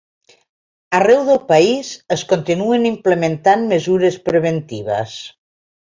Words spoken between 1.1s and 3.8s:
del país es continuen implementant